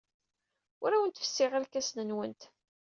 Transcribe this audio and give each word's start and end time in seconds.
Ur 0.83 0.91
awent-fessiɣ 0.93 1.51
irkasen-nwent. 1.53 2.41